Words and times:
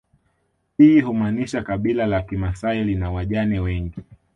Hii 0.77 1.01
humaanisha 1.01 1.63
kabila 1.63 2.05
la 2.07 2.21
kimasai 2.21 2.83
lina 2.83 3.11
wajane 3.11 3.59
wengi 3.59 3.99